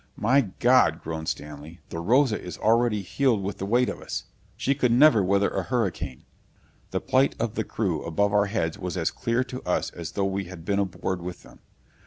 [0.17, 1.79] "My God!" groaned Stanley.
[1.89, 4.23] "The Rosa is already heeled with the weight of us.
[4.57, 6.23] She could never weather a hurricane!"
[6.89, 10.25] The plight of the crew above our heads was as clear to us as though
[10.25, 11.59] we had been aboard with them.